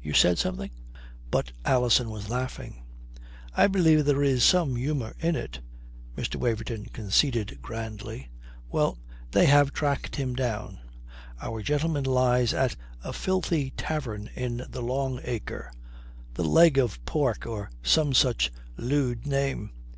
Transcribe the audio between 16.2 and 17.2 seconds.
The 'Leg of